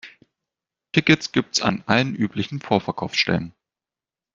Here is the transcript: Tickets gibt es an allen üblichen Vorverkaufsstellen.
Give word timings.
Tickets 0.93 1.31
gibt 1.31 1.57
es 1.57 1.61
an 1.61 1.83
allen 1.85 2.15
üblichen 2.15 2.59
Vorverkaufsstellen. 2.59 3.53